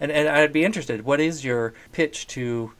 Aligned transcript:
And, 0.00 0.10
and 0.10 0.28
I'd 0.28 0.52
be 0.52 0.64
interested, 0.64 1.04
what 1.04 1.20
is 1.20 1.44
your 1.44 1.74
pitch 1.92 2.26
to 2.28 2.72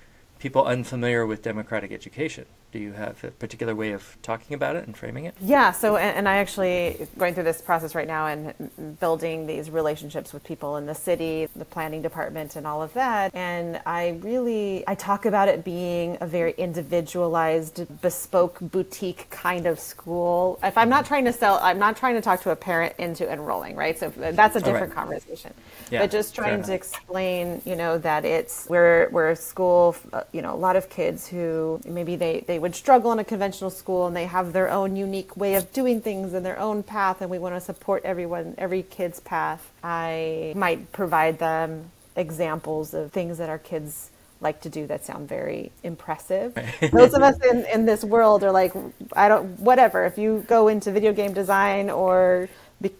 people 0.45 0.67
unfamiliar 0.67 1.25
with 1.25 1.41
democratic 1.41 1.91
education? 1.91 2.45
Do 2.71 2.79
you 2.79 2.93
have 2.93 3.25
a 3.25 3.31
particular 3.31 3.75
way 3.75 3.93
of 3.93 4.19
talking 4.21 4.53
about 4.53 4.77
it 4.77 4.87
and 4.87 4.95
framing 4.95 5.25
it? 5.25 5.35
Yeah, 5.41 5.71
so, 5.73 5.97
and, 5.97 6.19
and 6.19 6.29
I 6.29 6.37
actually 6.37 7.09
going 7.17 7.33
through 7.33 7.45
this 7.45 7.63
process 7.63 7.95
right 7.95 8.07
now 8.07 8.27
and 8.27 8.99
building 9.01 9.47
these 9.47 9.71
relationships 9.71 10.35
with 10.35 10.45
people 10.45 10.77
in 10.77 10.85
the 10.85 10.95
city, 10.95 11.49
the 11.57 11.65
planning 11.65 12.03
department, 12.03 12.57
and 12.57 12.67
all 12.67 12.83
of 12.83 12.93
that. 12.93 13.35
And 13.35 13.81
I 13.87 14.19
really, 14.23 14.85
I 14.87 14.97
talk 14.97 15.25
about 15.25 15.49
it 15.49 15.65
being 15.65 16.19
a 16.21 16.27
very 16.27 16.53
individualized, 16.59 17.87
bespoke, 18.03 18.59
boutique 18.61 19.31
kind 19.31 19.65
of 19.65 19.81
school. 19.81 20.59
If 20.63 20.77
I'm 20.77 20.91
not 20.91 21.07
trying 21.07 21.25
to 21.25 21.33
sell, 21.33 21.59
I'm 21.63 21.79
not 21.79 21.97
trying 21.97 22.17
to 22.17 22.21
talk 22.21 22.43
to 22.43 22.51
a 22.51 22.57
parent 22.57 22.95
into 22.99 23.33
enrolling, 23.33 23.77
right? 23.77 23.99
So 23.99 24.13
that's 24.15 24.57
a 24.57 24.61
different 24.61 24.95
right. 24.95 25.05
conversation. 25.05 25.55
Yeah, 25.91 26.01
but 26.01 26.11
just 26.11 26.35
trying 26.35 26.63
to 26.65 26.75
explain, 26.75 27.63
you 27.65 27.77
know, 27.77 27.97
that 27.99 28.27
it's, 28.27 28.67
we're, 28.69 29.09
we're 29.11 29.31
a 29.31 29.37
school, 29.37 29.97
uh, 30.13 30.25
you 30.35 30.43
know, 30.43 30.53
a 30.53 30.57
lot 30.57 30.75
of 30.75 30.91
kids 30.91 31.29
who 31.29 31.81
maybe 31.87 32.17
they, 32.17 32.45
they 32.47 32.59
would 32.59 32.75
struggle 32.75 33.13
in 33.13 33.21
a 33.21 33.25
conventional 33.25 33.71
school 33.71 34.09
and 34.09 34.17
they 34.17 34.27
have 34.27 34.53
their 34.53 34.69
own 34.69 34.97
unique 34.97 35.37
way 35.37 35.55
of 35.55 35.73
doing 35.73 36.01
things 36.01 36.33
and 36.33 36.45
their 36.45 36.59
own 36.59 36.83
path 36.83 37.21
and 37.21 37.31
we 37.31 37.39
want 37.39 37.55
to 37.55 37.61
support 37.61 38.05
everyone 38.05 38.55
every 38.59 38.83
kid's 38.83 39.21
path 39.21 39.71
i 39.85 40.53
might 40.57 40.91
provide 40.91 41.39
them 41.39 41.91
examples 42.17 42.95
of 42.95 43.13
things 43.13 43.39
that 43.39 43.49
our 43.49 43.59
kids 43.59 44.11
like 44.41 44.61
to 44.61 44.69
do 44.69 44.87
that 44.87 45.05
sound 45.05 45.29
very 45.29 45.73
impressive. 45.83 46.55
Those 46.93 47.15
of 47.15 47.23
us 47.23 47.37
in, 47.51 47.65
in 47.73 47.87
this 47.87 48.05
world 48.05 48.45
are 48.45 48.53
like, 48.53 48.73
I 49.15 49.29
don't, 49.29 49.59
whatever. 49.59 50.05
If 50.05 50.19
you 50.19 50.45
go 50.47 50.69
into 50.69 50.93
video 50.93 51.13
game 51.13 51.33
design 51.33 51.89
or 51.89 52.49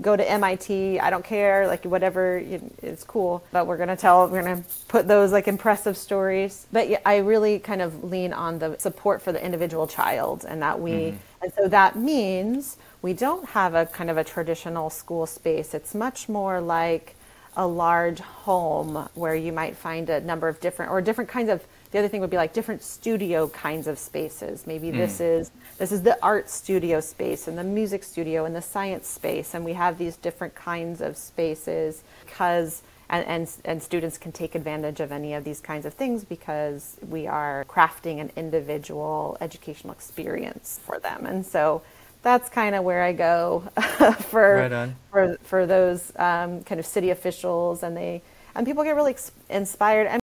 go 0.01 0.17
to 0.17 0.31
MIT. 0.31 1.01
I 1.01 1.11
don't 1.11 1.25
care, 1.25 1.67
like 1.67 1.85
whatever 1.85 2.39
is 2.83 3.05
cool. 3.05 3.45
But 3.53 3.67
we're 3.67 3.77
gonna 3.77 3.97
tell, 3.97 4.29
we're 4.29 4.43
gonna 4.43 4.65
put 4.89 5.07
those 5.09 5.33
like 5.33 5.49
impressive 5.49 5.97
stories. 5.97 6.67
But 6.73 6.89
yeah, 6.89 7.01
I 7.05 7.19
really 7.19 7.59
kind 7.59 7.83
of 7.83 8.05
lean 8.05 8.33
on 8.33 8.59
the 8.59 8.77
support 8.79 9.23
for 9.23 9.33
the 9.33 9.45
individual 9.45 9.87
child, 9.87 10.45
and 10.49 10.63
that 10.63 10.81
we, 10.81 10.93
mm-hmm. 10.93 11.17
and 11.43 11.53
so 11.55 11.69
that 11.69 11.97
means 11.97 12.77
we 13.03 13.13
don't 13.13 13.49
have 13.51 13.75
a 13.75 13.87
kind 13.87 14.11
of 14.11 14.17
a 14.17 14.25
traditional 14.25 14.91
school 14.91 15.27
space. 15.27 15.75
It's 15.75 15.95
much 15.95 16.29
more 16.29 16.61
like 16.61 17.17
a 17.57 17.67
large 17.67 18.21
home 18.21 19.09
where 19.15 19.35
you 19.35 19.53
might 19.53 19.77
find 19.77 20.11
a 20.11 20.21
number 20.21 20.49
of 20.49 20.61
different 20.61 20.91
or 20.91 21.01
different 21.01 21.31
kinds 21.31 21.49
of 21.49 21.65
the 21.91 22.01
other 22.01 22.09
thing 22.09 22.21
would 22.21 22.31
be 22.31 22.37
like 22.37 22.53
different 22.53 22.83
studio 22.83 23.49
kinds 23.49 23.87
of 23.87 24.01
spaces. 24.01 24.67
Maybe 24.67 24.89
mm. 24.89 24.97
this 24.97 25.21
is 25.21 25.53
this 25.79 25.93
is 25.93 26.03
the 26.03 26.19
art 26.23 26.51
studio 26.51 27.01
space 27.01 27.47
and 27.47 27.57
the 27.57 27.63
music 27.63 28.03
studio 28.03 28.45
and 28.45 28.55
the 28.55 28.63
science 28.63 29.07
space, 29.07 29.55
and 29.55 29.65
we 29.65 29.75
have 29.75 29.97
these 29.97 30.17
different 30.17 30.55
kinds 30.55 31.01
of 31.01 31.17
spaces 31.17 32.03
because. 32.25 32.83
And, 33.11 33.27
and, 33.27 33.51
and 33.67 33.83
students 33.83 34.17
can 34.17 34.33
take 34.33 34.55
advantage 34.55 34.99
of 34.99 35.13
any 35.13 35.35
of 35.35 35.45
these 35.45 35.61
kinds 35.61 35.85
of 35.85 35.93
things 35.93 36.25
because 36.25 36.97
we 37.07 37.27
are 37.27 37.67
crafting 37.69 38.19
an 38.19 38.33
individual 38.35 39.37
educational 39.43 39.93
experience 39.93 40.81
for 40.83 40.99
them. 40.99 41.27
And 41.27 41.45
so 41.45 41.83
that's 42.25 42.49
kind 42.49 42.75
of 42.75 42.83
where 42.83 43.05
I 43.05 43.13
go 43.13 43.63
for, 44.31 44.57
right 44.57 44.91
for 45.11 45.37
for 45.45 45.67
those 45.67 46.11
um, 46.17 46.65
kind 46.65 46.81
of 46.81 46.87
city 46.87 47.11
officials, 47.11 47.85
and 47.85 47.97
they 47.97 48.23
and 48.57 48.67
people 48.67 48.83
get 48.83 48.97
really 48.97 49.13
ex- 49.13 49.31
inspired. 49.49 50.21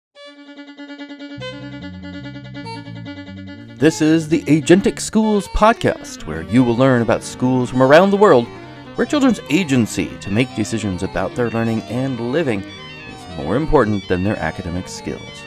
This 3.77 4.01
is 4.01 4.29
the 4.29 4.41
Agentic 4.43 4.99
Schools 4.99 5.47
podcast, 5.49 6.25
where 6.27 6.43
you 6.43 6.63
will 6.63 6.75
learn 6.75 7.01
about 7.01 7.23
schools 7.23 7.69
from 7.69 7.81
around 7.81 8.11
the 8.11 8.17
world 8.17 8.47
where 8.95 9.07
children's 9.07 9.39
agency 9.49 10.15
to 10.19 10.29
make 10.29 10.53
decisions 10.55 11.01
about 11.01 11.33
their 11.33 11.49
learning 11.49 11.81
and 11.83 12.31
living 12.31 12.61
is 12.61 13.37
more 13.37 13.55
important 13.55 14.07
than 14.07 14.23
their 14.23 14.37
academic 14.37 14.87
skills. 14.87 15.43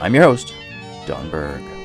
I'm 0.00 0.14
your 0.14 0.24
host, 0.24 0.52
Don 1.06 1.30
Berg. 1.30 1.79